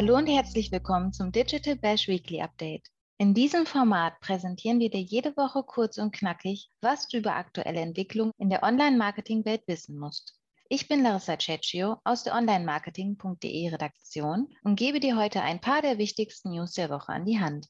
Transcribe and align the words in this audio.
Hallo 0.00 0.16
und 0.16 0.28
herzlich 0.28 0.72
willkommen 0.72 1.12
zum 1.12 1.30
Digital 1.30 1.76
Bash 1.76 2.08
Weekly 2.08 2.40
Update. 2.40 2.88
In 3.18 3.34
diesem 3.34 3.66
Format 3.66 4.18
präsentieren 4.20 4.80
wir 4.80 4.88
dir 4.88 5.02
jede 5.02 5.36
Woche 5.36 5.62
kurz 5.62 5.98
und 5.98 6.12
knackig, 6.12 6.70
was 6.80 7.06
du 7.06 7.18
über 7.18 7.36
aktuelle 7.36 7.80
Entwicklungen 7.80 8.32
in 8.38 8.48
der 8.48 8.62
Online-Marketing-Welt 8.62 9.60
wissen 9.66 9.98
musst. 9.98 10.40
Ich 10.70 10.88
bin 10.88 11.02
Larissa 11.02 11.38
Cecchio 11.38 11.98
aus 12.02 12.24
der 12.24 12.34
Online-Marketing.de 12.34 13.68
Redaktion 13.68 14.48
und 14.62 14.76
gebe 14.76 15.00
dir 15.00 15.18
heute 15.18 15.42
ein 15.42 15.60
paar 15.60 15.82
der 15.82 15.98
wichtigsten 15.98 16.52
News 16.52 16.72
der 16.72 16.88
Woche 16.88 17.12
an 17.12 17.26
die 17.26 17.38
Hand. 17.38 17.66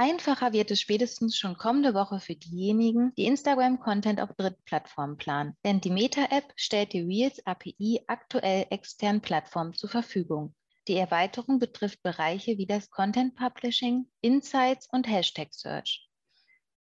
Einfacher 0.00 0.52
wird 0.52 0.70
es 0.70 0.80
spätestens 0.80 1.36
schon 1.36 1.56
kommende 1.58 1.92
Woche 1.92 2.20
für 2.20 2.36
diejenigen, 2.36 3.12
die 3.16 3.24
Instagram-Content 3.24 4.20
auf 4.20 4.30
Drittplattformen 4.36 5.16
planen. 5.16 5.56
Denn 5.64 5.80
die 5.80 5.90
Meta-App 5.90 6.52
stellt 6.54 6.92
die 6.92 7.00
Reels 7.00 7.44
API 7.44 8.04
aktuell 8.06 8.66
externen 8.70 9.20
Plattformen 9.20 9.74
zur 9.74 9.90
Verfügung. 9.90 10.54
Die 10.86 10.94
Erweiterung 10.94 11.58
betrifft 11.58 12.00
Bereiche 12.04 12.58
wie 12.58 12.66
das 12.66 12.90
Content 12.90 13.34
Publishing, 13.34 14.08
Insights 14.20 14.88
und 14.92 15.08
Hashtag 15.08 15.52
Search. 15.52 16.08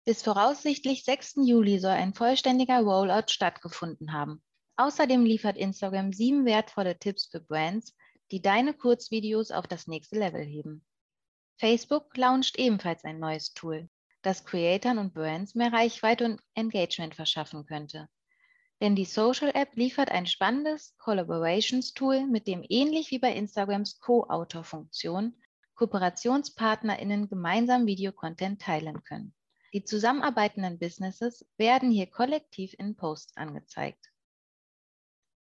Bis 0.05 0.21
voraussichtlich 0.25 1.05
6. 1.05 1.35
Juli 1.45 1.79
soll 1.79 1.93
ein 1.93 2.15
vollständiger 2.15 2.81
Rollout 2.81 3.29
stattgefunden 3.29 4.13
haben. 4.13 4.43
Außerdem 4.75 5.25
liefert 5.25 5.57
Instagram 5.57 6.13
sieben 6.13 6.47
wertvolle 6.47 6.99
Tipps 6.99 7.29
für 7.31 7.39
Brands, 7.39 7.95
die 8.33 8.43
deine 8.43 8.75
Kurzvideos 8.75 9.53
auf 9.53 9.69
das 9.69 9.87
nächste 9.87 10.19
Level 10.19 10.43
heben. 10.43 10.85
Facebook 11.57 12.17
launcht 12.17 12.59
ebenfalls 12.59 13.05
ein 13.05 13.21
neues 13.21 13.55
Tool, 13.55 13.89
das 14.23 14.45
Creatern 14.45 14.99
und 14.99 15.15
Brands 15.15 15.55
mehr 15.55 15.73
Reichweite 15.73 16.25
und 16.25 16.41
Engagement 16.55 17.15
verschaffen 17.15 17.65
könnte. 17.67 18.09
Denn 18.81 18.97
die 18.97 19.05
Social 19.05 19.51
App 19.55 19.77
liefert 19.77 20.11
ein 20.11 20.27
spannendes 20.27 20.97
Collaborations-Tool, 20.99 22.27
mit 22.27 22.47
dem 22.47 22.65
ähnlich 22.69 23.11
wie 23.11 23.19
bei 23.19 23.33
Instagrams 23.33 24.01
Co-Autor-Funktion 24.01 25.35
KooperationspartnerInnen 25.77 27.29
gemeinsam 27.29 27.87
Videocontent 27.87 28.61
teilen 28.61 29.03
können. 29.05 29.35
Die 29.73 29.85
zusammenarbeitenden 29.85 30.79
Businesses 30.79 31.47
werden 31.57 31.91
hier 31.91 32.07
kollektiv 32.07 32.75
in 32.79 32.97
Posts 32.97 33.37
angezeigt. 33.37 34.14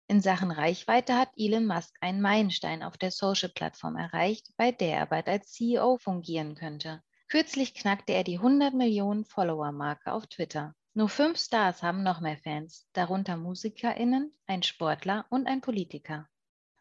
In 0.06 0.20
Sachen 0.20 0.50
Reichweite 0.50 1.16
hat 1.16 1.30
Elon 1.34 1.64
Musk 1.64 1.97
einen 2.02 2.20
Meilenstein 2.20 2.83
auf 2.83 2.98
der 2.98 3.10
Social-Plattform 3.10 3.97
erreicht, 3.97 4.48
bei 4.58 4.70
der 4.70 4.98
er 4.98 5.06
bald 5.06 5.28
als 5.28 5.52
CEO 5.52 5.96
fungieren 5.96 6.55
könnte. 6.55 7.02
Kürzlich 7.28 7.74
knackte 7.74 8.12
er 8.12 8.22
die 8.22 8.36
100 8.36 8.74
Millionen 8.74 9.24
Follower-Marke 9.24 10.12
auf 10.12 10.27
Twitter. 10.27 10.74
Nur 10.92 11.08
fünf 11.08 11.38
Stars 11.38 11.83
haben 11.83 12.02
noch 12.02 12.20
mehr 12.20 12.36
Fans, 12.36 12.86
darunter 12.92 13.38
MusikerInnen, 13.38 14.36
ein 14.46 14.62
Sportler 14.62 15.24
und 15.30 15.46
ein 15.46 15.62
Politiker. 15.62 16.28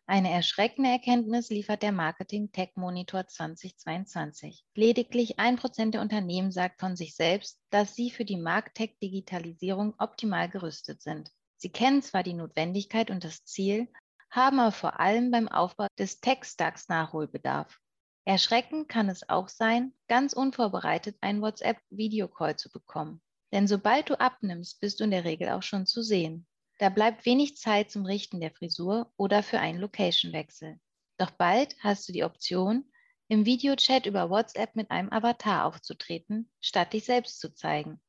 Eine 0.05 0.29
erschreckende 0.29 0.89
Erkenntnis 0.89 1.49
liefert 1.49 1.81
der 1.81 1.93
Marketing 1.93 2.51
Tech 2.51 2.71
Monitor 2.75 3.25
2022. 3.25 4.65
Lediglich 4.75 5.39
ein 5.39 5.55
Prozent 5.55 5.93
der 5.93 6.01
Unternehmen 6.01 6.51
sagt 6.51 6.81
von 6.81 6.97
sich 6.97 7.15
selbst, 7.15 7.61
dass 7.69 7.95
sie 7.95 8.11
für 8.11 8.25
die 8.25 8.37
Markttech-Digitalisierung 8.37 9.95
optimal 9.97 10.49
gerüstet 10.49 11.01
sind. 11.01 11.31
Sie 11.63 11.71
kennen 11.71 12.01
zwar 12.01 12.23
die 12.23 12.33
Notwendigkeit 12.33 13.09
und 13.09 13.23
das 13.23 13.45
Ziel, 13.45 13.87
haben 14.29 14.59
aber 14.59 14.73
vor 14.73 14.99
allem 14.99 15.31
beim 15.31 15.47
Aufbau 15.47 15.87
des 15.97 16.19
Tech-Stacks 16.19 16.89
Nachholbedarf. 16.89 17.79
Erschreckend 18.25 18.89
kann 18.89 19.07
es 19.07 19.29
auch 19.29 19.47
sein, 19.47 19.93
ganz 20.09 20.33
unvorbereitet 20.33 21.15
einen 21.21 21.41
WhatsApp-Videocall 21.41 22.57
zu 22.57 22.69
bekommen. 22.69 23.21
Denn 23.53 23.65
sobald 23.65 24.09
du 24.09 24.19
abnimmst, 24.19 24.81
bist 24.81 24.99
du 24.99 25.05
in 25.05 25.11
der 25.11 25.23
Regel 25.23 25.47
auch 25.51 25.63
schon 25.63 25.85
zu 25.85 26.01
sehen. 26.03 26.45
Da 26.79 26.89
bleibt 26.89 27.25
wenig 27.25 27.55
Zeit 27.55 27.91
zum 27.91 28.05
Richten 28.05 28.41
der 28.41 28.51
Frisur 28.51 29.13
oder 29.15 29.41
für 29.41 29.61
einen 29.61 29.79
Location-Wechsel. 29.79 30.81
Doch 31.17 31.31
bald 31.31 31.77
hast 31.79 32.09
du 32.09 32.11
die 32.11 32.25
Option, 32.25 32.91
im 33.29 33.45
Videochat 33.45 34.05
über 34.05 34.29
WhatsApp 34.29 34.75
mit 34.75 34.91
einem 34.91 35.13
Avatar 35.13 35.63
aufzutreten, 35.63 36.51
statt 36.59 36.91
dich 36.91 37.05
selbst 37.05 37.39
zu 37.39 37.53
zeigen. 37.53 38.01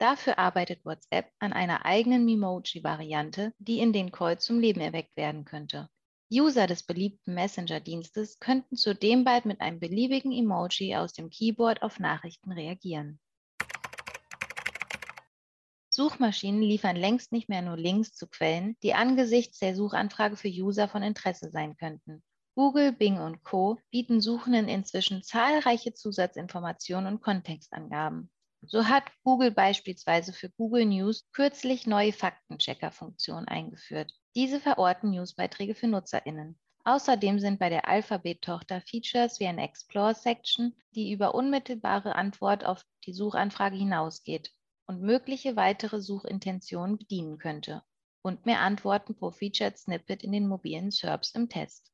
Dafür 0.00 0.38
arbeitet 0.38 0.86
WhatsApp 0.86 1.30
an 1.40 1.52
einer 1.52 1.84
eigenen 1.84 2.24
Memoji-Variante, 2.24 3.52
die 3.58 3.80
in 3.80 3.92
den 3.92 4.10
Call 4.10 4.38
zum 4.38 4.58
Leben 4.58 4.80
erweckt 4.80 5.14
werden 5.14 5.44
könnte. 5.44 5.90
User 6.32 6.66
des 6.66 6.84
beliebten 6.84 7.34
Messenger-Dienstes 7.34 8.38
könnten 8.38 8.76
zudem 8.76 9.24
bald 9.24 9.44
mit 9.44 9.60
einem 9.60 9.78
beliebigen 9.78 10.32
Emoji 10.32 10.96
aus 10.96 11.12
dem 11.12 11.28
Keyboard 11.28 11.82
auf 11.82 11.98
Nachrichten 11.98 12.50
reagieren. 12.50 13.20
Suchmaschinen 15.90 16.62
liefern 16.62 16.96
längst 16.96 17.30
nicht 17.30 17.50
mehr 17.50 17.60
nur 17.60 17.76
Links 17.76 18.14
zu 18.14 18.26
Quellen, 18.26 18.78
die 18.82 18.94
angesichts 18.94 19.58
der 19.58 19.76
Suchanfrage 19.76 20.36
für 20.36 20.48
User 20.48 20.88
von 20.88 21.02
Interesse 21.02 21.50
sein 21.50 21.76
könnten. 21.76 22.22
Google, 22.54 22.92
Bing 22.92 23.18
und 23.18 23.44
Co. 23.44 23.78
bieten 23.90 24.22
Suchenden 24.22 24.66
inzwischen 24.66 25.22
zahlreiche 25.22 25.92
Zusatzinformationen 25.92 27.12
und 27.12 27.20
Kontextangaben. 27.20 28.30
So 28.62 28.86
hat 28.86 29.04
Google 29.24 29.50
beispielsweise 29.50 30.32
für 30.32 30.50
Google 30.50 30.84
News 30.84 31.26
kürzlich 31.32 31.86
neue 31.86 32.12
Faktenchecker-Funktionen 32.12 33.48
eingeführt. 33.48 34.12
Diese 34.34 34.60
verorten 34.60 35.10
Newsbeiträge 35.10 35.74
für 35.74 35.88
NutzerInnen. 35.88 36.58
Außerdem 36.84 37.38
sind 37.40 37.58
bei 37.58 37.68
der 37.68 37.88
Alphabet-Tochter 37.88 38.80
Features 38.80 39.40
wie 39.40 39.46
eine 39.46 39.62
Explore-Section, 39.62 40.74
die 40.94 41.12
über 41.12 41.34
unmittelbare 41.34 42.14
Antwort 42.14 42.64
auf 42.64 42.84
die 43.06 43.12
Suchanfrage 43.12 43.76
hinausgeht 43.76 44.52
und 44.86 45.02
mögliche 45.02 45.56
weitere 45.56 46.00
Suchintentionen 46.00 46.98
bedienen 46.98 47.38
könnte. 47.38 47.82
Und 48.22 48.44
mehr 48.44 48.60
Antworten 48.60 49.14
pro 49.14 49.30
Featured 49.30 49.78
Snippet 49.78 50.22
in 50.22 50.32
den 50.32 50.48
mobilen 50.48 50.90
SERPs 50.90 51.34
im 51.34 51.48
Test. 51.48 51.90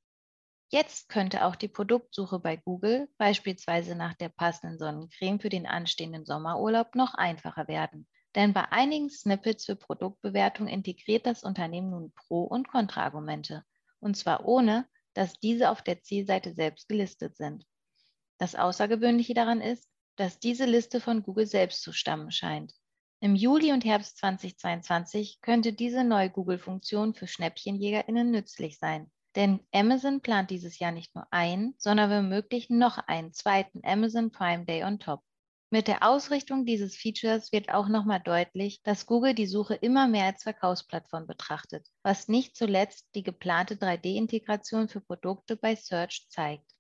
Jetzt 0.68 1.08
könnte 1.08 1.44
auch 1.44 1.54
die 1.54 1.68
Produktsuche 1.68 2.40
bei 2.40 2.56
Google, 2.56 3.08
beispielsweise 3.18 3.94
nach 3.94 4.14
der 4.14 4.30
passenden 4.30 4.78
Sonnencreme 4.78 5.38
für 5.38 5.48
den 5.48 5.66
anstehenden 5.66 6.24
Sommerurlaub, 6.24 6.96
noch 6.96 7.14
einfacher 7.14 7.68
werden. 7.68 8.08
Denn 8.34 8.52
bei 8.52 8.70
einigen 8.72 9.08
Snippets 9.08 9.64
für 9.64 9.76
Produktbewertung 9.76 10.66
integriert 10.66 11.24
das 11.24 11.44
Unternehmen 11.44 11.90
nun 11.90 12.12
Pro- 12.12 12.44
und 12.44 12.68
Kontraargumente. 12.68 13.64
Und 14.00 14.16
zwar 14.16 14.44
ohne, 14.44 14.86
dass 15.14 15.38
diese 15.38 15.70
auf 15.70 15.82
der 15.82 16.02
Zielseite 16.02 16.52
selbst 16.52 16.88
gelistet 16.88 17.36
sind. 17.36 17.64
Das 18.38 18.56
Außergewöhnliche 18.56 19.34
daran 19.34 19.60
ist, 19.60 19.88
dass 20.16 20.40
diese 20.40 20.66
Liste 20.66 21.00
von 21.00 21.22
Google 21.22 21.46
selbst 21.46 21.82
zu 21.82 21.92
stammen 21.92 22.32
scheint. 22.32 22.74
Im 23.20 23.34
Juli 23.34 23.72
und 23.72 23.84
Herbst 23.84 24.18
2022 24.18 25.40
könnte 25.40 25.72
diese 25.72 26.04
neue 26.04 26.28
Google-Funktion 26.28 27.14
für 27.14 27.26
Schnäppchenjägerinnen 27.26 28.30
nützlich 28.30 28.78
sein. 28.78 29.10
Denn 29.36 29.60
Amazon 29.70 30.22
plant 30.22 30.50
dieses 30.50 30.78
Jahr 30.78 30.92
nicht 30.92 31.14
nur 31.14 31.26
einen, 31.30 31.74
sondern 31.76 32.10
womöglich 32.10 32.70
noch 32.70 32.96
einen 32.96 33.34
zweiten 33.34 33.82
Amazon 33.84 34.30
Prime 34.32 34.64
Day 34.64 34.82
on 34.82 34.98
top. 34.98 35.20
Mit 35.70 35.88
der 35.88 36.08
Ausrichtung 36.08 36.64
dieses 36.64 36.96
Features 36.96 37.52
wird 37.52 37.68
auch 37.68 37.88
nochmal 37.88 38.20
deutlich, 38.20 38.82
dass 38.82 39.04
Google 39.04 39.34
die 39.34 39.46
Suche 39.46 39.74
immer 39.74 40.08
mehr 40.08 40.24
als 40.24 40.44
Verkaufsplattform 40.44 41.26
betrachtet, 41.26 41.86
was 42.02 42.28
nicht 42.28 42.56
zuletzt 42.56 43.08
die 43.14 43.22
geplante 43.22 43.74
3D-Integration 43.74 44.88
für 44.88 45.02
Produkte 45.02 45.56
bei 45.56 45.76
Search 45.76 46.26
zeigt. 46.30 46.70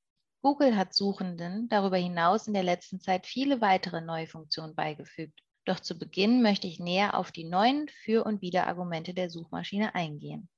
Google 0.40 0.76
hat 0.76 0.94
Suchenden 0.94 1.68
darüber 1.68 1.98
hinaus 1.98 2.46
in 2.46 2.54
der 2.54 2.62
letzten 2.62 3.00
Zeit 3.00 3.26
viele 3.26 3.60
weitere 3.60 4.00
neue 4.00 4.28
Funktionen 4.28 4.74
beigefügt. 4.74 5.42
Doch 5.66 5.80
zu 5.80 5.98
Beginn 5.98 6.40
möchte 6.40 6.68
ich 6.68 6.78
näher 6.78 7.18
auf 7.18 7.32
die 7.32 7.44
neuen 7.44 7.88
Für- 7.88 8.24
und 8.24 8.40
Widerargumente 8.40 9.12
der 9.12 9.28
Suchmaschine 9.28 9.94
eingehen. 9.94 10.48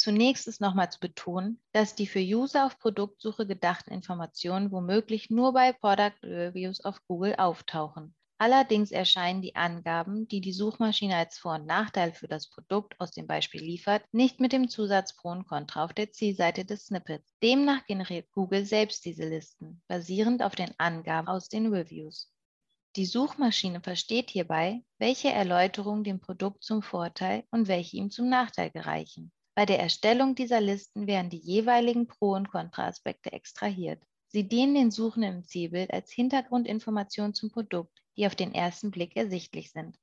Zunächst 0.00 0.48
ist 0.48 0.62
nochmal 0.62 0.90
zu 0.90 0.98
betonen, 0.98 1.60
dass 1.72 1.94
die 1.94 2.06
für 2.06 2.20
User 2.20 2.64
auf 2.64 2.78
Produktsuche 2.78 3.46
gedachten 3.46 3.92
Informationen 3.92 4.72
womöglich 4.72 5.28
nur 5.28 5.52
bei 5.52 5.74
Product 5.74 6.14
Reviews 6.22 6.82
auf 6.82 7.04
Google 7.06 7.34
auftauchen. 7.36 8.14
Allerdings 8.38 8.92
erscheinen 8.92 9.42
die 9.42 9.56
Angaben, 9.56 10.26
die 10.26 10.40
die 10.40 10.54
Suchmaschine 10.54 11.16
als 11.16 11.36
Vor- 11.36 11.56
und 11.56 11.66
Nachteil 11.66 12.14
für 12.14 12.28
das 12.28 12.48
Produkt 12.48 12.98
aus 12.98 13.10
dem 13.10 13.26
Beispiel 13.26 13.60
liefert, 13.60 14.02
nicht 14.10 14.40
mit 14.40 14.52
dem 14.52 14.70
Zusatz 14.70 15.14
Pro 15.14 15.32
und 15.32 15.46
Contra 15.46 15.84
auf 15.84 15.92
der 15.92 16.10
Zielseite 16.10 16.64
des 16.64 16.86
Snippets. 16.86 17.34
Demnach 17.42 17.84
generiert 17.84 18.32
Google 18.32 18.64
selbst 18.64 19.04
diese 19.04 19.28
Listen, 19.28 19.82
basierend 19.86 20.42
auf 20.42 20.54
den 20.54 20.72
Angaben 20.78 21.28
aus 21.28 21.50
den 21.50 21.66
Reviews. 21.66 22.32
Die 22.96 23.04
Suchmaschine 23.04 23.82
versteht 23.82 24.30
hierbei, 24.30 24.82
welche 24.96 25.30
Erläuterungen 25.30 26.04
dem 26.04 26.20
Produkt 26.20 26.64
zum 26.64 26.80
Vorteil 26.80 27.44
und 27.50 27.68
welche 27.68 27.98
ihm 27.98 28.10
zum 28.10 28.30
Nachteil 28.30 28.70
gereichen. 28.70 29.30
Bei 29.54 29.66
der 29.66 29.80
Erstellung 29.80 30.34
dieser 30.34 30.60
Listen 30.60 31.06
werden 31.06 31.30
die 31.30 31.38
jeweiligen 31.38 32.06
Pro- 32.06 32.34
und 32.34 32.50
Kontraaspekte 32.50 33.32
extrahiert. 33.32 34.02
Sie 34.28 34.46
dienen 34.48 34.74
den 34.74 34.90
Suchenden 34.90 35.38
im 35.38 35.44
Zielbild 35.44 35.92
als 35.92 36.12
Hintergrundinformation 36.12 37.34
zum 37.34 37.50
Produkt, 37.50 38.00
die 38.16 38.26
auf 38.26 38.36
den 38.36 38.54
ersten 38.54 38.90
Blick 38.90 39.16
ersichtlich 39.16 39.72
sind. 39.72 39.98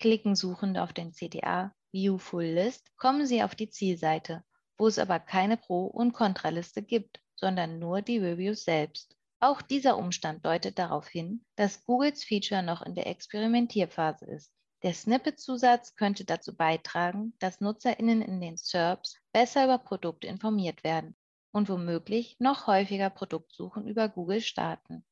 Klicken 0.00 0.34
Suchende 0.34 0.82
auf 0.82 0.92
den 0.92 1.12
CTA 1.12 1.72
View 1.92 2.18
Full 2.18 2.44
List, 2.44 2.90
kommen 2.96 3.26
sie 3.26 3.42
auf 3.42 3.54
die 3.54 3.70
Zielseite, 3.70 4.44
wo 4.76 4.88
es 4.88 4.98
aber 4.98 5.20
keine 5.20 5.56
Pro- 5.56 5.86
und 5.86 6.12
Kontraliste 6.12 6.82
gibt, 6.82 7.20
sondern 7.34 7.78
nur 7.78 8.02
die 8.02 8.18
Reviews 8.18 8.64
selbst. 8.64 9.16
Auch 9.40 9.62
dieser 9.62 9.96
Umstand 9.96 10.44
deutet 10.44 10.78
darauf 10.78 11.08
hin, 11.08 11.44
dass 11.56 11.84
Googles 11.84 12.24
Feature 12.24 12.62
noch 12.62 12.82
in 12.82 12.94
der 12.94 13.06
Experimentierphase 13.06 14.26
ist. 14.26 14.52
Der 14.82 14.94
Snippet-Zusatz 14.94 15.96
könnte 15.96 16.24
dazu 16.24 16.54
beitragen, 16.54 17.34
dass 17.40 17.60
NutzerInnen 17.60 18.22
in 18.22 18.40
den 18.40 18.56
SERPs 18.56 19.16
besser 19.32 19.64
über 19.64 19.78
Produkte 19.78 20.28
informiert 20.28 20.84
werden. 20.84 21.16
und 21.50 21.68
womöglich 21.68 22.36
noch 22.38 22.66
häufiger 22.66 23.10
Produktsuchen 23.10 23.86
über 23.86 24.08
Google 24.08 24.40
starten. 24.40 25.04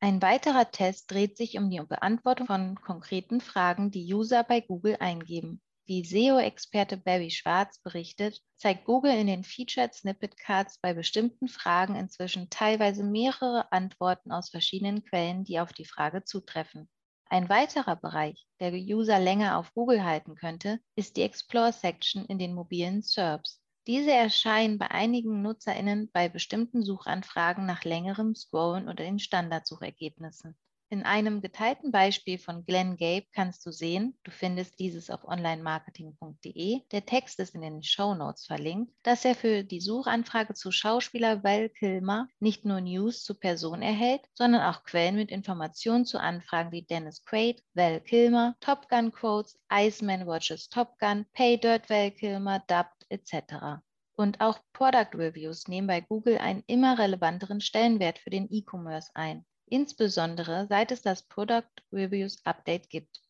Ein 0.00 0.20
weiterer 0.22 0.70
Test 0.70 1.10
dreht 1.10 1.36
sich 1.36 1.56
um 1.58 1.70
die 1.70 1.80
Beantwortung 1.80 2.46
von 2.46 2.80
konkreten 2.80 3.40
Fragen, 3.40 3.90
die 3.90 4.12
User 4.12 4.44
bei 4.44 4.60
Google 4.60 4.96
eingeben. 5.00 5.60
Wie 5.86 6.04
SEO-Experte 6.04 6.98
Barry 6.98 7.30
Schwarz 7.30 7.78
berichtet, 7.78 8.42
zeigt 8.56 8.84
Google 8.84 9.12
in 9.12 9.26
den 9.26 9.42
Featured 9.42 9.94
Snippet 9.94 10.36
Cards 10.36 10.78
bei 10.78 10.92
bestimmten 10.92 11.48
Fragen 11.48 11.96
inzwischen 11.96 12.50
teilweise 12.50 13.02
mehrere 13.02 13.72
Antworten 13.72 14.30
aus 14.30 14.50
verschiedenen 14.50 15.02
Quellen, 15.02 15.44
die 15.44 15.58
auf 15.60 15.72
die 15.72 15.86
Frage 15.86 16.24
zutreffen. 16.24 16.90
Ein 17.30 17.50
weiterer 17.50 17.96
Bereich, 17.96 18.46
der 18.58 18.72
User 18.72 19.18
länger 19.18 19.58
auf 19.58 19.74
Google 19.74 20.02
halten 20.02 20.34
könnte, 20.34 20.80
ist 20.96 21.16
die 21.16 21.22
Explore-Section 21.22 22.24
in 22.24 22.38
den 22.38 22.54
mobilen 22.54 23.02
SERPs. 23.02 23.60
Diese 23.86 24.12
erscheinen 24.12 24.78
bei 24.78 24.90
einigen 24.90 25.42
NutzerInnen 25.42 26.10
bei 26.10 26.30
bestimmten 26.30 26.82
Suchanfragen 26.82 27.66
nach 27.66 27.84
längerem 27.84 28.34
Scrollen 28.34 28.84
oder 28.84 29.04
den 29.04 29.18
Standardsuchergebnissen. 29.18 30.56
In 30.90 31.02
einem 31.02 31.42
geteilten 31.42 31.92
Beispiel 31.92 32.38
von 32.38 32.64
Glenn 32.64 32.96
Gabe 32.96 33.26
kannst 33.34 33.66
du 33.66 33.70
sehen, 33.70 34.18
du 34.22 34.30
findest 34.30 34.78
dieses 34.78 35.10
auf 35.10 35.22
onlinemarketing.de, 35.22 36.80
der 36.90 37.04
Text 37.04 37.38
ist 37.40 37.54
in 37.54 37.60
den 37.60 37.82
Show 37.82 38.14
Notes 38.14 38.46
verlinkt, 38.46 38.94
dass 39.02 39.26
er 39.26 39.34
für 39.34 39.64
die 39.64 39.82
Suchanfrage 39.82 40.54
zu 40.54 40.72
Schauspieler 40.72 41.44
Val 41.44 41.68
Kilmer 41.68 42.26
nicht 42.40 42.64
nur 42.64 42.80
News 42.80 43.22
zur 43.22 43.38
Person 43.38 43.82
erhält, 43.82 44.22
sondern 44.32 44.62
auch 44.62 44.82
Quellen 44.84 45.16
mit 45.16 45.30
Informationen 45.30 46.06
zu 46.06 46.18
Anfragen 46.18 46.72
wie 46.72 46.86
Dennis 46.86 47.22
Quaid, 47.22 47.62
Val 47.74 48.00
Kilmer, 48.00 48.56
Top 48.60 48.88
Gun 48.88 49.12
Quotes, 49.12 49.60
Iceman 49.70 50.26
Watches 50.26 50.70
Top 50.70 50.98
Gun, 50.98 51.26
Pay 51.34 51.58
Dirt 51.58 51.90
Val 51.90 52.12
Kilmer, 52.12 52.60
Dubbed 52.66 53.04
etc. 53.10 53.82
Und 54.16 54.40
auch 54.40 54.58
Product 54.72 55.10
Reviews 55.12 55.68
nehmen 55.68 55.86
bei 55.86 56.00
Google 56.00 56.38
einen 56.38 56.64
immer 56.66 56.98
relevanteren 56.98 57.60
Stellenwert 57.60 58.18
für 58.18 58.30
den 58.30 58.48
E-Commerce 58.50 59.10
ein, 59.12 59.44
insbesondere 59.70 60.66
seit 60.68 60.92
es 60.92 61.02
das 61.02 61.22
Product 61.22 61.68
Reviews 61.92 62.44
Update 62.44 62.90
gibt. 62.90 63.20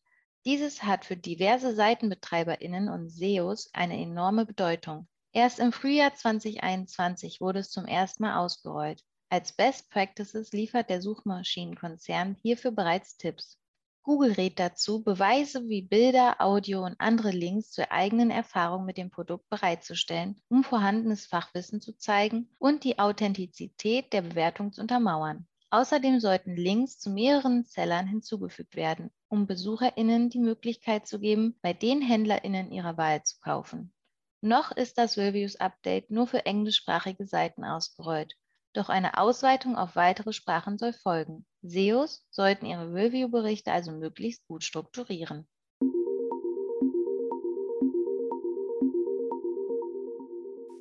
Dieses 0.45 0.83
hat 0.83 1.05
für 1.05 1.17
diverse 1.17 1.75
Seitenbetreiberinnen 1.75 2.89
und 2.89 3.09
SEOs 3.09 3.69
eine 3.73 4.01
enorme 4.01 4.45
Bedeutung. 4.45 5.07
Erst 5.31 5.59
im 5.59 5.71
Frühjahr 5.71 6.15
2021 6.15 7.41
wurde 7.41 7.59
es 7.59 7.69
zum 7.69 7.85
ersten 7.85 8.23
Mal 8.23 8.37
ausgerollt. 8.37 9.03
Als 9.29 9.51
Best 9.51 9.91
Practices 9.91 10.53
liefert 10.53 10.89
der 10.89 11.01
Suchmaschinenkonzern 11.01 12.35
hierfür 12.41 12.71
bereits 12.71 13.17
Tipps. 13.17 13.59
Google 14.01 14.31
rät 14.31 14.57
dazu, 14.59 15.03
Beweise 15.03 15.67
wie 15.67 15.81
Bilder, 15.81 16.37
Audio 16.39 16.85
und 16.85 16.95
andere 16.99 17.31
Links 17.31 17.71
zur 17.71 17.91
eigenen 17.91 18.31
Erfahrung 18.31 18.85
mit 18.85 18.97
dem 18.97 19.11
Produkt 19.11 19.47
bereitzustellen, 19.49 20.41
um 20.47 20.63
vorhandenes 20.63 21.25
Fachwissen 21.27 21.81
zu 21.81 21.97
zeigen 21.97 22.49
und 22.57 22.85
die 22.85 22.97
Authentizität 22.97 24.13
der 24.13 24.21
Bewertung 24.21 24.71
zu 24.71 24.81
untermauern. 24.81 25.48
Außerdem 25.71 26.19
sollten 26.19 26.55
Links 26.55 26.99
zu 26.99 27.09
mehreren 27.09 27.63
Sellern 27.63 28.07
hinzugefügt 28.07 28.75
werden, 28.75 29.11
um 29.27 29.45
BesucherInnen 29.45 30.29
die 30.29 30.39
Möglichkeit 30.39 31.07
zu 31.07 31.19
geben, 31.19 31.57
bei 31.61 31.73
den 31.73 32.01
HändlerInnen 32.01 32.71
ihrer 32.71 32.97
Wahl 32.97 33.23
zu 33.23 33.39
kaufen. 33.39 33.93
Noch 34.41 34.71
ist 34.71 34.97
das 34.97 35.17
Reviews 35.17 35.57
Update 35.57 36.11
nur 36.11 36.27
für 36.27 36.45
englischsprachige 36.45 37.25
Seiten 37.25 37.63
ausgerollt 37.63 38.35
doch 38.73 38.89
eine 38.89 39.17
Ausweitung 39.17 39.75
auf 39.75 39.95
weitere 39.95 40.31
Sprachen 40.31 40.77
soll 40.77 40.93
folgen. 40.93 41.45
SEOs 41.63 42.25
sollten 42.29 42.65
ihre 42.65 42.93
Review-Berichte 42.93 43.71
also 43.71 43.91
möglichst 43.91 44.47
gut 44.47 44.63
strukturieren. 44.63 45.47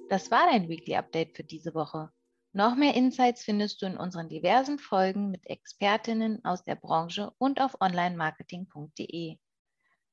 Das 0.08 0.31
war 0.31 0.46
dein 0.50 0.69
Weekly 0.69 0.96
Update 0.96 1.37
für 1.37 1.44
diese 1.44 1.75
Woche. 1.75 2.11
Noch 2.53 2.77
mehr 2.77 2.95
Insights 2.95 3.45
findest 3.45 3.83
du 3.83 3.87
in 3.87 3.97
unseren 3.97 4.29
diversen 4.29 4.79
Folgen 4.79 5.31
mit 5.31 5.47
Expertinnen 5.47 6.45
aus 6.45 6.62
der 6.65 6.77
Branche 6.77 7.33
und 7.39 7.61
auf 7.61 7.81
onlinemarketing.de. 7.81 9.39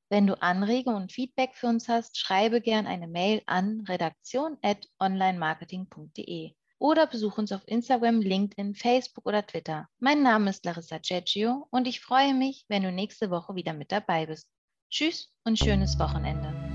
Wenn 0.08 0.26
du 0.26 0.40
Anregungen 0.40 1.02
und 1.02 1.12
Feedback 1.12 1.54
für 1.54 1.66
uns 1.66 1.88
hast, 1.88 2.18
schreibe 2.18 2.60
gern 2.60 2.86
eine 2.86 3.08
Mail 3.08 3.42
an 3.46 3.84
redaktion.onlinemarketing.de 3.88 6.54
oder 6.78 7.06
besuch 7.06 7.38
uns 7.38 7.52
auf 7.52 7.66
Instagram, 7.66 8.20
LinkedIn, 8.20 8.74
Facebook 8.74 9.26
oder 9.26 9.46
Twitter. 9.46 9.88
Mein 9.98 10.22
Name 10.22 10.50
ist 10.50 10.64
Larissa 10.64 11.02
Ceggio 11.02 11.66
und 11.70 11.88
ich 11.88 12.00
freue 12.00 12.34
mich, 12.34 12.64
wenn 12.68 12.82
du 12.82 12.92
nächste 12.92 13.30
Woche 13.30 13.54
wieder 13.54 13.72
mit 13.72 13.90
dabei 13.90 14.26
bist. 14.26 14.48
Tschüss 14.90 15.32
und 15.44 15.58
schönes 15.58 15.98
Wochenende. 15.98 16.65